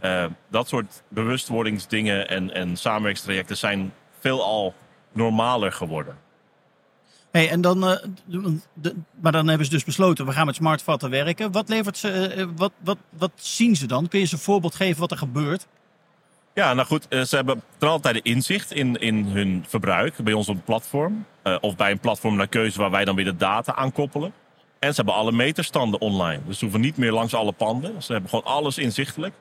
Eh, 0.00 0.24
dat 0.50 0.68
soort 0.68 1.02
bewustwordingsdingen 1.08 2.28
en, 2.28 2.54
en 2.54 2.76
samenwerkingstrajecten 2.76 3.56
zijn 3.56 3.92
veelal 4.18 4.74
normaler 5.12 5.72
geworden. 5.72 6.16
Hey, 7.30 7.50
en 7.50 7.60
dan, 7.60 7.86
eh, 7.88 8.04
de- 8.24 8.58
de- 8.74 8.94
maar 9.20 9.32
dan 9.32 9.48
hebben 9.48 9.66
ze 9.66 9.72
dus 9.72 9.84
besloten, 9.84 10.26
we 10.26 10.32
gaan 10.32 10.46
met 10.46 10.54
smartvatten 10.54 11.10
werken. 11.10 11.52
Wat, 11.52 11.68
levert 11.68 11.96
ze, 11.96 12.48
wat, 12.56 12.72
wat, 12.84 12.98
wat 13.08 13.30
zien 13.34 13.76
ze 13.76 13.86
dan? 13.86 14.08
Kun 14.08 14.20
je 14.20 14.26
ze 14.26 14.34
een 14.34 14.40
voorbeeld 14.40 14.74
geven 14.74 15.00
wat 15.00 15.10
er 15.10 15.18
gebeurt? 15.18 15.66
Ja, 16.60 16.74
nou 16.74 16.86
goed, 16.86 17.08
eh, 17.08 17.22
ze 17.22 17.36
hebben 17.36 17.62
ten 17.78 17.88
alle 17.88 18.00
tijde 18.00 18.22
inzicht 18.22 18.72
in, 18.72 18.96
in 18.96 19.24
hun 19.24 19.64
verbruik 19.68 20.16
bij 20.16 20.32
ons 20.32 20.48
op 20.48 20.54
het 20.54 20.64
platform. 20.64 21.26
Eh, 21.42 21.56
of 21.60 21.76
bij 21.76 21.90
een 21.90 21.98
platform 21.98 22.36
naar 22.36 22.48
keuze 22.48 22.78
waar 22.78 22.90
wij 22.90 23.04
dan 23.04 23.14
weer 23.14 23.24
de 23.24 23.36
data 23.36 23.74
aan 23.74 23.92
koppelen. 23.92 24.32
En 24.78 24.88
ze 24.88 24.96
hebben 24.96 25.14
alle 25.14 25.32
meterstanden 25.32 26.00
online. 26.00 26.40
Dus 26.46 26.58
ze 26.58 26.64
hoeven 26.64 26.80
niet 26.80 26.96
meer 26.96 27.12
langs 27.12 27.34
alle 27.34 27.52
panden. 27.52 28.02
Ze 28.02 28.12
hebben 28.12 28.30
gewoon 28.30 28.44
alles 28.44 28.78
inzichtelijk. 28.78 29.34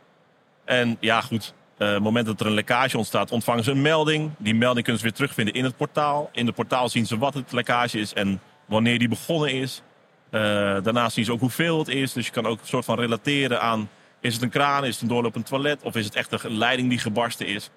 En 0.66 0.98
ja, 1.00 1.22
goed, 1.22 1.54
eh, 1.78 1.88
op 1.88 1.94
het 1.94 2.04
moment 2.04 2.26
dat 2.26 2.40
er 2.40 2.46
een 2.46 2.54
lekkage 2.54 2.98
ontstaat, 2.98 3.32
ontvangen 3.32 3.64
ze 3.64 3.72
een 3.72 3.82
melding. 3.82 4.32
Die 4.38 4.56
melding 4.56 4.84
kunnen 4.84 5.02
ze 5.02 5.08
weer 5.08 5.18
terugvinden 5.18 5.54
in 5.54 5.64
het 5.64 5.78
portaal. 5.78 6.30
In 6.34 6.46
het 6.46 6.56
portaal 6.56 6.90
zien 6.90 7.06
ze 7.06 7.18
wat 7.18 7.34
het 7.34 7.52
lekkage 7.52 8.00
is 8.00 8.14
en 8.14 8.42
wanneer 8.66 9.00
die 9.00 9.10
begonnen 9.10 9.52
is. 9.52 9.82
Daarnaast 10.30 11.14
zien 11.14 11.26
ze 11.26 11.32
ook 11.32 11.40
hoeveel 11.40 11.80
het 11.80 11.88
is. 11.88 12.14
Dus 12.14 12.26
je 12.26 12.32
kan 12.32 12.46
ook 12.46 12.60
een 12.60 12.68
soort 12.68 12.86
van 12.86 13.00
relateren 13.00 13.62
aan... 13.62 13.90
is 14.22 14.34
het 14.34 14.44
een 14.44 14.50
kraan, 14.50 14.86
is 14.86 14.94
het 14.94 15.02
een 15.02 15.08
doorlopend 15.08 15.46
toilet... 15.46 15.82
of 15.84 15.96
is 15.96 16.06
het 16.06 16.16
echt 16.16 16.44
een 16.44 16.58
leiding 16.58 16.90
die 16.90 17.00
gebarsten 17.00 17.48
is. 17.48 17.70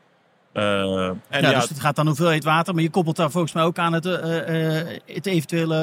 Eh, 0.52 1.06
en 1.06 1.22
ja, 1.30 1.38
ja, 1.38 1.60
dus 1.60 1.68
het 1.68 1.80
gaat 1.80 1.96
dan 1.96 2.06
hoeveelheid 2.06 2.44
water, 2.44 2.74
maar 2.74 2.82
je 2.82 2.90
koppelt 2.90 3.16
daar 3.16 3.30
volgens 3.30 3.52
mij 3.52 3.62
ook 3.62 3.78
aan 3.78 3.92
het, 3.92 4.06
eh, 4.06 4.78
eh, 4.78 5.00
het 5.06 5.26
eventuele 5.26 5.74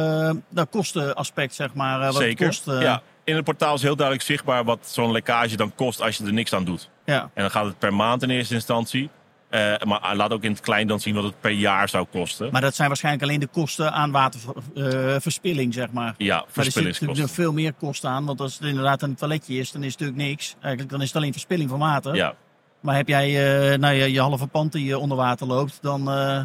nou, 0.50 0.68
kostenaspect, 0.68 1.56
zeg 1.56 1.74
maar. 1.74 2.00
wat 2.00 2.16
zeker. 2.16 2.46
Het 2.46 2.64
kost, 2.64 2.82
ja, 2.82 3.02
in 3.24 3.36
het 3.36 3.44
portaal 3.44 3.76
is 3.76 3.82
heel 3.82 3.96
duidelijk 3.96 4.26
zichtbaar... 4.28 4.64
wat 4.64 4.88
zo'n 4.88 5.12
lekkage 5.12 5.56
dan 5.58 5.76
kost 5.76 6.02
als 6.02 6.18
je 6.18 6.26
er 6.26 6.34
niks 6.34 6.54
aan 6.54 6.64
dout. 6.64 6.90
ja. 7.06 7.22
En 7.22 7.42
dan 7.42 7.52
gaat 7.52 7.66
het 7.66 7.80
per 7.80 7.94
maand 7.94 8.24
in 8.24 8.30
eerste 8.30 8.54
instantie. 8.54 9.10
Eh, 9.50 9.74
maar 9.86 10.16
laat 10.16 10.32
ook 10.32 10.44
in 10.44 10.52
het 10.52 10.60
klein 10.60 10.88
dan 10.88 11.00
zien 11.00 11.16
wat 11.16 11.24
het 11.24 11.40
per 11.40 11.52
jaar 11.52 11.90
zou 11.90 12.06
kosten. 12.12 12.50
Maar 12.52 12.62
dat 12.62 12.76
zijn 12.76 12.88
waarschijnlijk 12.88 13.24
alleen 13.24 13.40
de 13.40 13.48
kosten 13.48 13.92
aan 13.94 14.12
waterverspilling, 14.12 15.74
zeg 15.74 15.92
maar. 15.92 16.14
ja, 16.18 16.36
Maar 16.36 16.46
er 16.46 16.48
zit 16.48 16.56
natuurlijk 16.56 16.74
verspillingskosten. 16.74 17.22
nog 17.26 17.32
veel 17.32 17.54
meer 17.54 17.74
kosten 17.74 18.10
aan. 18.10 18.26
Want 18.26 18.42
als 18.42 18.54
het 18.54 18.64
inderdaad 18.68 19.02
een 19.02 19.16
toiletje 19.16 19.56
is, 19.58 19.72
dan 19.72 19.84
is 19.84 19.92
het 19.92 20.00
natuurlijk 20.00 20.30
niks. 20.30 20.56
Eigenlijk 20.60 20.90
dan 20.92 21.02
is 21.02 21.08
het 21.08 21.16
alleen 21.16 21.32
verspilling 21.32 21.70
van 21.70 21.80
water. 21.80 22.16
Ja, 22.16 22.34
Maar 22.80 22.96
heb 22.96 23.08
jij 23.08 23.28
eh, 23.72 23.78
nou, 23.80 23.94
je, 23.94 24.12
je 24.12 24.20
halve 24.20 24.48
pand 24.48 24.72
die 24.72 24.92
eh, 24.92 25.00
onder 25.00 25.18
water 25.18 25.48
loopt, 25.48 25.78
dan, 25.82 26.10
eh, 26.12 26.42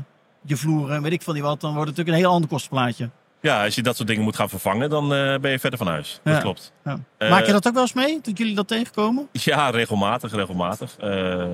je 0.47 0.57
vloeren, 0.57 1.03
weet 1.03 1.13
ik 1.13 1.23
veel 1.23 1.35
niet 1.35 1.43
wat, 1.43 1.61
dan 1.61 1.75
wordt 1.75 1.89
het 1.89 1.97
natuurlijk 1.97 2.17
een 2.17 2.25
heel 2.31 2.35
ander 2.35 2.51
kostenplaatje. 2.51 3.11
Ja, 3.41 3.65
als 3.65 3.75
je 3.75 3.83
dat 3.83 3.97
soort 3.97 4.09
dingen 4.09 4.23
moet 4.23 4.37
gaan 4.37 4.49
vervangen, 4.49 4.91
dan 4.91 5.15
eh, 5.15 5.39
ben 5.39 5.51
je 5.51 5.59
verder 5.59 5.79
van 5.79 5.89
huis. 5.89 6.21
Dat 6.23 6.41
klopt. 6.41 6.73
Ja. 6.85 6.99
Eh, 7.19 7.31
Maak 7.31 7.47
je 7.47 7.53
dat 7.53 7.67
ook 7.67 7.73
wel 7.73 7.83
eens 7.83 7.93
mee, 7.93 8.19
dat 8.23 8.39
jullie 8.39 8.55
dat 8.55 8.69
tegenkomen? 8.69 9.29
Ja, 9.33 9.71
regelmatig, 9.71 10.33
regelmatig. 10.33 10.97
Eh, 10.99 11.45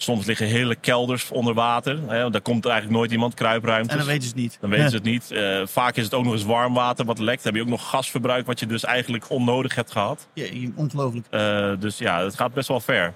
soms 0.00 0.26
liggen 0.26 0.46
hele 0.46 0.74
kelders 0.74 1.30
onder 1.30 1.54
water. 1.54 1.98
Hè, 2.06 2.30
daar 2.30 2.40
komt 2.40 2.66
eigenlijk 2.66 2.96
nooit 2.96 3.10
iemand, 3.10 3.34
kruipruimtes. 3.34 3.92
En 3.92 3.98
dan 3.98 4.06
weten 4.06 4.22
ze 4.22 4.28
het 4.28 4.36
niet. 4.36 4.58
Dan 4.60 4.70
weten 4.70 4.84
Ja. 4.84 4.90
ze 4.90 4.96
het 4.96 5.04
niet. 5.04 5.30
Eh, 5.30 5.60
vaak 5.66 5.96
is 5.96 6.04
het 6.04 6.14
ook 6.14 6.24
nog 6.24 6.32
eens 6.32 6.44
warm 6.44 6.74
water 6.74 7.04
wat 7.04 7.18
lekt. 7.18 7.42
Dan 7.42 7.52
heb 7.52 7.62
je 7.62 7.68
ook 7.72 7.78
nog 7.78 7.88
gasverbruik 7.90 8.46
wat 8.46 8.60
je 8.60 8.66
dus 8.66 8.84
eigenlijk 8.84 9.30
onnodig 9.30 9.74
hebt 9.74 9.90
gehad. 9.90 10.28
Jee, 10.32 10.72
ongelooflijk. 10.76 11.26
Eh, 11.30 11.72
dus 11.78 11.98
ja, 11.98 12.24
het 12.24 12.34
gaat 12.36 12.52
best 12.54 12.68
wel 12.68 12.80
ver. 12.80 13.14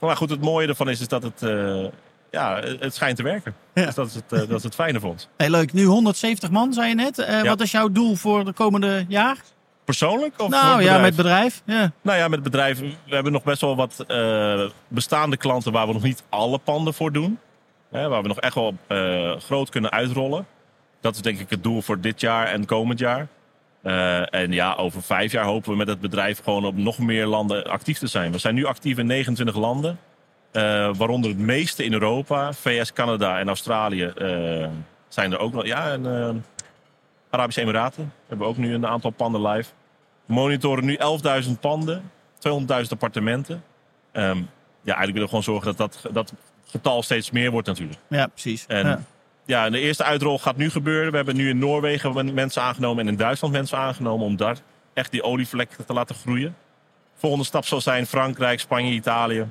Maar 0.00 0.16
goed, 0.16 0.30
het 0.30 0.40
mooie 0.40 0.68
ervan 0.68 0.88
is, 0.88 1.00
is 1.00 1.08
dat 1.08 1.22
het, 1.22 1.42
eh, 1.42 1.84
ja, 2.30 2.60
het 2.80 2.94
schijnt 2.94 3.16
te 3.16 3.22
werken. 3.22 3.54
Ja. 3.74 3.84
Dus 3.84 3.94
dat 3.94 4.06
is, 4.06 4.14
het, 4.14 4.28
dat 4.28 4.50
is 4.50 4.62
het 4.62 4.74
fijne 4.74 5.00
voor 5.00 5.10
ons. 5.10 5.28
Hey, 5.36 5.50
leuk. 5.50 5.72
Nu 5.72 5.84
170 5.84 6.50
man, 6.50 6.72
zei 6.72 6.88
je 6.88 6.94
net. 6.94 7.16
Ja. 7.16 7.42
Wat 7.42 7.60
is 7.60 7.70
jouw 7.70 7.88
doel 7.88 8.14
voor 8.14 8.44
de 8.44 8.52
komende 8.52 9.04
jaar? 9.08 9.36
Persoonlijk? 9.88 10.40
Of 10.40 10.48
nou 10.48 10.74
het 10.74 10.84
ja, 10.84 10.92
bedrijf? 10.92 11.02
met 11.02 11.16
bedrijf. 11.16 11.62
Ja. 11.64 11.92
Nou 12.02 12.18
ja, 12.18 12.28
met 12.28 12.42
bedrijf. 12.42 12.80
We 12.80 13.14
hebben 13.14 13.32
nog 13.32 13.42
best 13.42 13.60
wel 13.60 13.76
wat 13.76 14.04
eh, 14.06 14.60
bestaande 14.88 15.36
klanten 15.36 15.72
waar 15.72 15.86
we 15.86 15.92
nog 15.92 16.02
niet 16.02 16.22
alle 16.28 16.58
panden 16.58 16.94
voor 16.94 17.12
doen. 17.12 17.38
Hè, 17.90 18.08
waar 18.08 18.22
we 18.22 18.28
nog 18.28 18.40
echt 18.40 18.54
wel 18.54 18.74
eh, 18.86 19.36
groot 19.36 19.68
kunnen 19.68 19.90
uitrollen. 19.90 20.46
Dat 21.00 21.14
is 21.14 21.20
denk 21.20 21.38
ik 21.38 21.50
het 21.50 21.62
doel 21.62 21.82
voor 21.82 22.00
dit 22.00 22.20
jaar 22.20 22.46
en 22.46 22.66
komend 22.66 22.98
jaar. 22.98 23.28
Eh, 23.82 24.34
en 24.34 24.52
ja, 24.52 24.74
over 24.74 25.02
vijf 25.02 25.32
jaar 25.32 25.44
hopen 25.44 25.70
we 25.70 25.76
met 25.76 25.88
het 25.88 26.00
bedrijf 26.00 26.40
gewoon 26.44 26.64
op 26.64 26.76
nog 26.76 26.98
meer 26.98 27.26
landen 27.26 27.64
actief 27.64 27.98
te 27.98 28.06
zijn. 28.06 28.32
We 28.32 28.38
zijn 28.38 28.54
nu 28.54 28.64
actief 28.64 28.98
in 28.98 29.06
29 29.06 29.56
landen. 29.56 29.98
waaronder 30.96 31.30
het 31.30 31.38
meeste 31.38 31.84
in 31.84 31.92
Europa. 31.92 32.52
VS, 32.52 32.92
Canada 32.92 33.38
en 33.38 33.48
Australië 33.48 34.12
zijn 35.08 35.32
er 35.32 35.38
ook 35.38 35.52
nog. 35.52 35.66
Ja, 35.66 35.90
en 35.90 36.44
Arabische 37.30 37.60
Emiraten 37.60 38.12
hebben 38.26 38.46
we 38.46 38.52
ook 38.52 38.58
nu 38.58 38.74
een 38.74 38.86
aantal 38.86 39.10
panden 39.10 39.46
live. 39.46 39.70
Monitoren 40.28 40.84
nu 40.84 40.96
11.000 41.44 41.60
panden, 41.60 42.10
200.000 42.38 42.92
appartementen. 42.92 43.62
Ehm, 44.12 44.36
ja, 44.82 44.94
eigenlijk 44.94 45.12
willen 45.12 45.20
we 45.20 45.28
gewoon 45.28 45.42
zorgen 45.42 45.76
dat 45.76 45.76
dat, 46.02 46.12
dat 46.14 46.32
getal 46.66 47.02
steeds 47.02 47.30
meer 47.30 47.50
wordt 47.50 47.66
natuurlijk. 47.66 47.98
ja, 48.08 48.26
precies. 48.26 48.66
En 48.66 49.04
Ja. 49.46 49.70
de 49.70 49.78
eerste 49.80 50.04
uitrol 50.04 50.38
gaat 50.38 50.56
nu 50.56 50.70
gebeuren. 50.70 51.10
We 51.10 51.16
hebben 51.16 51.36
nu 51.36 51.48
in 51.48 51.58
Noorwegen 51.58 52.14
men- 52.14 52.34
mensen 52.34 52.62
aangenomen 52.62 53.04
en 53.06 53.12
in 53.12 53.16
Duitsland 53.18 53.54
mensen 53.54 53.78
aangenomen 53.78 54.26
om 54.26 54.36
daar 54.36 54.56
echt 54.94 55.10
die 55.10 55.22
olievlek 55.22 55.70
te 55.86 55.92
laten 55.92 56.14
groeien. 56.14 56.56
Volgende 57.14 57.44
stap 57.44 57.64
zal 57.66 57.80
zijn 57.80 58.06
Frankrijk, 58.06 58.60
Spanje, 58.60 58.92
Italië. 58.92 59.46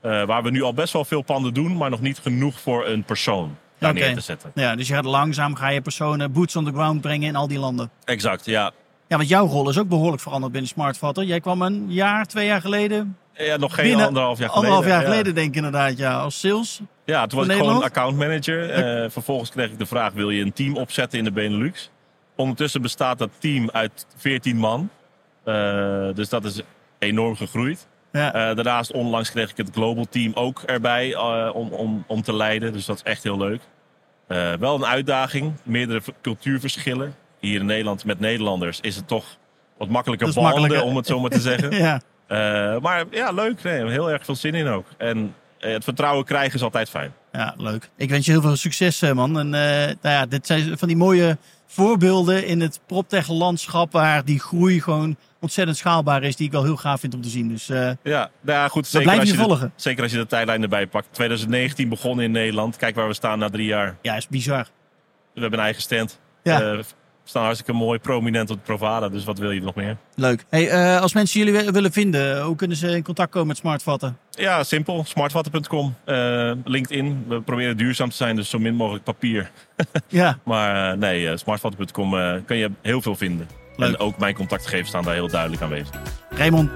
eh, 0.00 0.24
waar 0.24 0.42
we 0.42 0.50
nu 0.50 0.62
al 0.62 0.74
best 0.74 0.92
wel 0.92 1.04
veel 1.04 1.22
panden 1.22 1.54
doen, 1.54 1.76
maar 1.76 1.90
nog 1.90 2.00
niet 2.00 2.18
genoeg 2.18 2.60
voor 2.60 2.86
een 2.86 3.02
persoon 3.04 3.56
daar 3.78 3.94
neer 3.94 4.14
te 4.14 4.20
zetten. 4.20 4.50
Ja, 4.54 4.76
dus 4.76 4.88
je 4.88 4.94
gaat 4.94 5.04
langzaam 5.04 5.54
ga 5.54 5.68
je 5.68 5.80
personen 5.80 6.32
boots 6.32 6.56
on 6.56 6.64
the 6.64 6.72
ground 6.72 7.00
brengen 7.00 7.28
in 7.28 7.36
al 7.36 7.48
die 7.48 7.58
landen. 7.58 7.90
Exact, 8.04 8.44
ja. 8.44 8.72
Ja, 9.12 9.18
want 9.18 9.30
jouw 9.30 9.46
rol 9.46 9.68
is 9.68 9.78
ook 9.78 9.88
behoorlijk 9.88 10.22
veranderd 10.22 10.52
binnen 10.52 10.70
Smartvatter. 10.70 11.24
Jij 11.24 11.40
kwam 11.40 11.62
een 11.62 11.86
jaar, 11.88 12.26
twee 12.26 12.46
jaar 12.46 12.60
geleden. 12.60 13.16
ja 13.34 13.56
nog 13.56 13.74
geen 13.74 13.84
binnen 13.84 14.06
anderhalf 14.06 14.38
jaar 14.38 14.48
geleden. 14.48 14.70
Anderhalf 14.70 14.94
jaar 14.94 15.08
ja. 15.08 15.10
geleden, 15.10 15.34
denk 15.34 15.48
ik 15.48 15.56
inderdaad, 15.56 15.98
ja. 15.98 16.18
Als 16.18 16.40
sales. 16.40 16.80
Ja, 17.04 17.26
toen 17.26 17.38
was 17.38 17.48
ik 17.48 17.56
gewoon 17.56 17.82
accountmanager. 17.82 18.70
Eh 18.70 19.10
vervolgens 19.10 19.50
kreeg 19.50 19.70
ik 19.70 19.78
de 19.78 19.86
vraag, 19.86 20.12
wil 20.12 20.30
je 20.30 20.42
een 20.42 20.52
team 20.52 20.76
opzetten 20.76 21.18
in 21.18 21.24
de 21.24 21.32
Benelux? 21.32 21.90
Ondertussen 22.36 22.82
bestaat 22.82 23.18
dat 23.18 23.30
team 23.38 23.70
uit 23.70 24.06
14 24.16 24.56
man. 24.56 24.90
Eh, 25.44 25.54
dus 26.14 26.28
dat 26.28 26.44
is 26.44 26.60
enorm 26.98 27.36
gegroeid. 27.36 27.86
Ja. 28.12 28.32
Eh, 28.32 28.54
daarnaast 28.54 28.92
onlangs 28.92 29.30
kreeg 29.30 29.50
ik 29.50 29.56
het 29.56 29.70
global 29.72 30.06
team 30.10 30.32
ook 30.34 30.62
erbij 30.62 31.16
om, 31.50 31.68
om, 31.68 32.04
om 32.06 32.22
te 32.22 32.34
leiden. 32.34 32.72
Dus 32.72 32.86
dat 32.86 32.96
is 32.96 33.02
echt 33.02 33.22
heel 33.22 33.38
leuk. 33.38 33.60
Wel 34.58 34.74
een 34.74 34.86
uitdaging, 34.86 35.52
meerdere 35.64 36.00
cultuurverschillen. 36.22 37.14
Hier 37.42 37.60
in 37.60 37.66
Nederland 37.66 38.04
met 38.04 38.20
Nederlanders 38.20 38.80
is 38.80 38.96
het 38.96 39.08
toch 39.08 39.24
wat 39.78 39.88
makkelijker 39.88 40.34
banden, 40.34 40.84
om 40.84 40.96
het 40.96 41.06
zo 41.06 41.20
maar 41.20 41.30
te 41.30 41.40
zeggen. 41.40 41.76
ja. 41.86 42.00
Eh, 42.26 42.80
maar 42.80 43.04
ja, 43.10 43.32
leuk. 43.32 43.62
Nee, 43.62 43.86
heel 43.86 44.10
erg 44.10 44.24
veel 44.24 44.36
zin 44.36 44.54
in 44.54 44.66
ook. 44.66 44.86
En 44.98 45.34
eh, 45.58 45.72
het 45.72 45.84
vertrouwen 45.84 46.24
krijgen 46.24 46.54
is 46.54 46.62
altijd 46.62 46.88
fijn. 46.88 47.12
Ja, 47.32 47.54
leuk. 47.56 47.90
Ik 47.96 48.10
wens 48.10 48.26
je 48.26 48.32
heel 48.32 48.40
veel 48.40 48.56
succes, 48.56 49.02
eh, 49.02 49.12
man. 49.12 49.38
En 49.38 49.48
nou 49.48 49.96
ja, 50.02 50.26
dit 50.26 50.46
zijn 50.46 50.78
van 50.78 50.88
die 50.88 50.96
mooie 50.96 51.38
voorbeelden 51.66 52.46
in 52.46 52.60
het 52.60 52.80
proptech-landschap 52.86 53.92
waar 53.92 54.24
die 54.24 54.40
groei 54.40 54.80
gewoon 54.80 55.16
ontzettend 55.40 55.76
schaalbaar 55.76 56.22
is, 56.22 56.36
die 56.36 56.46
ik 56.46 56.52
wel 56.52 56.64
heel 56.64 56.76
gaaf 56.76 57.00
vind 57.00 57.14
om 57.14 57.22
te 57.22 57.28
zien. 57.28 57.48
Dus 57.48 57.66
Ja, 57.66 57.96
nou 58.02 58.30
ja, 58.42 58.68
goed. 58.68 58.86
Zeker 58.86 59.10
als, 59.10 59.20
je 59.20 59.26
je 59.26 59.32
de, 59.32 59.38
volgen. 59.44 59.72
zeker 59.76 60.02
als 60.02 60.12
je 60.12 60.18
de 60.18 60.26
tijdlijn 60.26 60.62
erbij 60.62 60.86
pakt. 60.86 61.08
2019 61.10 61.88
begonnen 61.88 62.24
in 62.24 62.30
Nederland. 62.30 62.76
Kijk 62.76 62.94
waar 62.94 63.08
we 63.08 63.14
staan 63.14 63.38
na 63.38 63.48
drie 63.48 63.66
jaar. 63.66 63.96
Ja, 64.02 64.16
is 64.16 64.28
bizar. 64.28 64.66
We 65.34 65.40
hebben 65.40 65.58
een 65.58 65.64
eigen 65.64 65.82
stand. 65.82 66.20
Ja. 66.42 66.82
Staan 67.24 67.42
hartstikke 67.44 67.72
mooi, 67.72 67.98
prominent 67.98 68.50
op 68.50 68.56
de 68.56 68.62
Provada. 68.64 69.08
Dus 69.08 69.24
wat 69.24 69.38
wil 69.38 69.50
je 69.50 69.60
nog 69.62 69.74
meer? 69.74 69.96
Leuk. 70.14 70.44
Hey, 70.50 70.68
eh, 70.68 71.00
als 71.00 71.14
mensen 71.14 71.40
jullie 71.44 71.60
wi- 71.60 71.70
willen 71.70 71.92
vinden, 71.92 72.42
hoe 72.42 72.56
kunnen 72.56 72.76
ze 72.76 72.88
in 72.96 73.02
contact 73.02 73.30
komen 73.30 73.48
met 73.48 73.56
Smartvatten? 73.56 74.16
Ja, 74.30 74.64
simpel. 74.64 75.04
Smartwater.com. 75.06 75.94
eh, 76.04 76.52
LinkedIn. 76.64 77.24
We 77.28 77.40
proberen 77.40 77.76
duurzaam 77.76 78.10
te 78.10 78.16
zijn, 78.16 78.36
dus 78.36 78.50
zo 78.50 78.58
min 78.58 78.74
mogelijk 78.74 79.04
papier. 79.04 79.50
Ja, 80.08 80.38
Maar 80.44 80.92
eh, 80.92 80.98
nee, 80.98 81.36
smartwater.com 81.36 82.18
eh, 82.18 82.34
kan 82.46 82.56
je 82.56 82.70
heel 82.82 83.02
veel 83.02 83.16
vinden. 83.16 83.48
Leuk. 83.76 83.88
En 83.88 83.98
ook 83.98 84.18
mijn 84.18 84.34
contactgegevens 84.34 84.88
staan 84.88 85.04
daar 85.04 85.14
heel 85.14 85.28
duidelijk 85.28 85.62
aanwezig. 85.62 85.90
Raymond, 86.30 86.70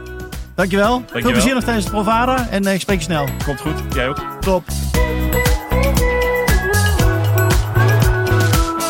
dankjewel. 0.54 0.88
Veel 0.90 0.98
Dankjewel. 0.98 1.30
plezier 1.32 1.54
nog 1.54 1.64
tijdens 1.64 1.84
de 1.84 1.90
Provada 1.90 2.48
en 2.50 2.64
ik 2.66 2.80
spreek 2.80 2.98
je 2.98 3.04
snel. 3.04 3.26
Komt 3.44 3.60
goed. 3.60 3.94
Jij 3.94 4.08
ook? 4.08 4.18
Top. 4.40 4.64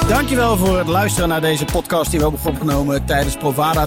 Dankjewel 0.08 0.56
voor 0.56 0.78
het 0.78 0.86
luisteren 0.86 1.28
naar 1.28 1.40
deze 1.40 1.64
podcast 1.64 2.10
die 2.10 2.20
we 2.20 2.26
hebben 2.28 2.50
opgenomen 2.52 3.04
tijdens 3.04 3.36
Provada 3.36 3.86